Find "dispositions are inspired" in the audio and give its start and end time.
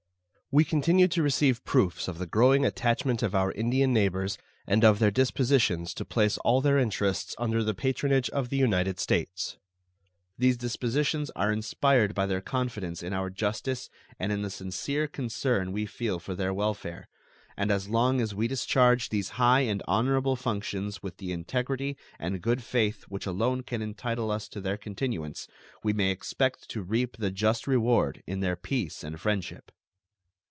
10.57-12.13